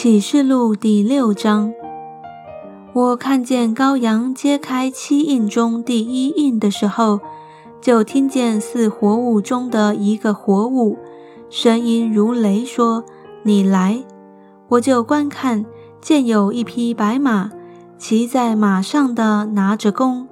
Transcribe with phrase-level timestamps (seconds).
[0.00, 1.74] 启示录第六章，
[2.92, 7.18] 我看见羔羊揭开七印中第一印的时候，
[7.80, 10.96] 就听见似活物中的一个活物，
[11.50, 13.02] 声音如雷，说
[13.42, 14.04] ：“你来！”
[14.70, 15.66] 我就观看，
[16.00, 17.50] 见有一匹白马，
[17.98, 20.28] 骑在马上的拿着弓，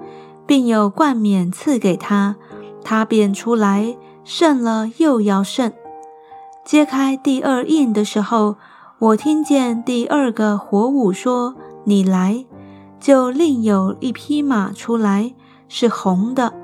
[0.47, 2.37] 并有冠冕赐给他，
[2.85, 5.73] 他便出来，胜了又要胜。
[6.65, 8.55] 揭开第二印的时候。
[8.99, 12.47] 我听见第二个活物说：“你来。”
[12.99, 15.35] 就另有一匹马出来，
[15.69, 16.55] 是红的，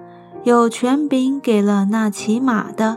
[0.45, 2.97] 有权柄给了那骑马的，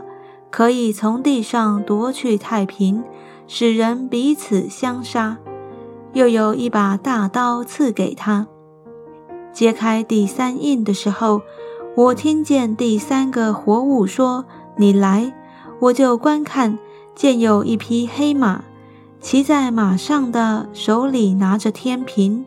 [0.50, 3.04] 可以从地上夺去太平，
[3.46, 5.36] 使人彼此相杀。
[6.14, 8.46] 又有一把大刀赐给他。
[9.52, 11.42] 揭开第三印的时候，
[11.94, 14.46] 我听见第三个活物说
[14.78, 15.34] ：“你来。”
[15.78, 16.78] 我就观看，
[17.14, 18.64] 见有一匹黑马。
[19.26, 22.46] 骑在马上的手里拿着天平，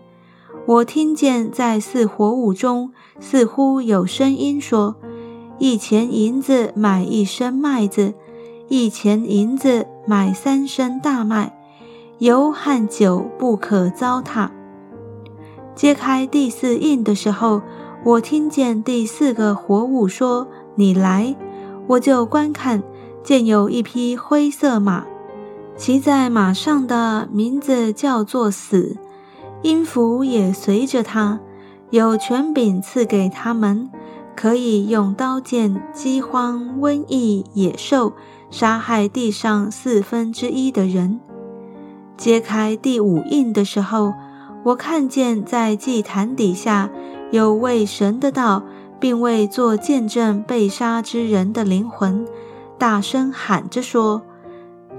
[0.65, 4.95] 我听见在四活物中似乎有声音说
[5.59, 8.13] ：“一钱银子买一升麦子，
[8.69, 11.53] 一钱银子买三升大麦，
[12.19, 14.47] 油和酒不可糟蹋。”
[15.75, 17.61] 揭开第四印的时候，
[18.05, 21.35] 我听见第四个活物说：“你来。”
[21.87, 22.81] 我就观看，
[23.21, 25.05] 见有一匹灰色马。
[25.79, 28.97] 骑在马上的名字叫做死，
[29.61, 31.39] 音符也随着他，
[31.89, 33.89] 有权柄赐给他们，
[34.35, 38.11] 可以用刀剑、饥荒、瘟疫、野兽
[38.51, 41.21] 杀害地上四分之一的人。
[42.17, 44.13] 揭开第五印的时候，
[44.65, 46.89] 我看见在祭坛底下
[47.31, 48.63] 有为神的道，
[48.99, 52.27] 并为做见证被杀之人的灵魂，
[52.77, 54.23] 大声喊着说。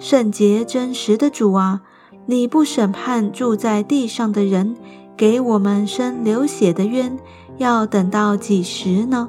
[0.01, 1.83] 圣洁真实的主啊，
[2.25, 4.75] 你不审判住在地上的人，
[5.15, 7.19] 给我们生流血的冤，
[7.59, 9.29] 要等到几时呢？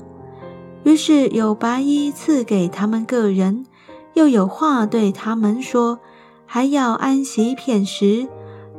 [0.83, 3.65] 于是有白衣赐给他们个人，
[4.13, 5.99] 又有话对他们说，
[6.45, 8.29] 还要安息片时，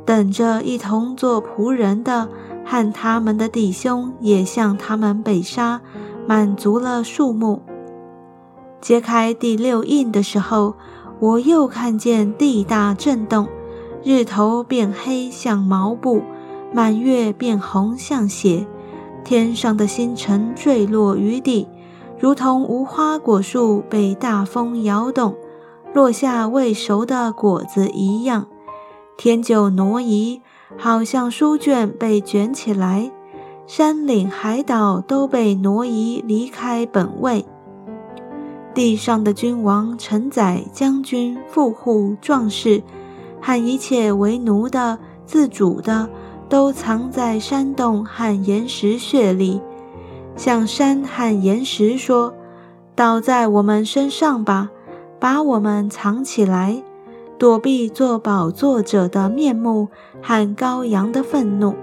[0.03, 2.27] 等着一同做仆人的
[2.65, 5.79] 和他们的弟兄也向他们被杀，
[6.25, 7.61] 满足了数目。
[8.81, 10.73] 揭开第六印的时候。
[11.23, 13.47] 我又看见地大震动，
[14.03, 16.21] 日头变黑像毛布，
[16.73, 18.67] 满月变红像血，
[19.23, 21.65] 天上的星辰坠落于地，
[22.19, 25.33] 如同无花果树被大风摇动，
[25.93, 28.47] 落下未熟的果子一样。
[29.15, 30.41] 天就挪移，
[30.77, 33.09] 好像书卷被卷起来，
[33.65, 37.45] 山岭海岛都被挪移离开本位。
[38.73, 42.81] 地上的君王、臣宰、将军、富户、壮士，
[43.39, 46.09] 和一切为奴的、自主的，
[46.49, 49.61] 都藏在山洞和岩石穴里，
[50.35, 52.33] 向山和岩石说
[52.95, 54.71] ：“倒在我们身上吧，
[55.19, 56.81] 把我们藏起来，
[57.37, 59.89] 躲避做宝座者的面目
[60.21, 61.75] 和羔羊的愤怒，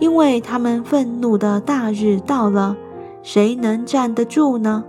[0.00, 2.76] 因为他们愤怒的大日到了，
[3.22, 4.82] 谁能站得住呢？”